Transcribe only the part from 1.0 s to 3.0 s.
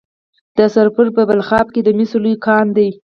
په بلخاب کې د مسو لوی کان دی.